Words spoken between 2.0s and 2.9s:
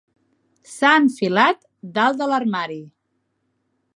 de l'armari.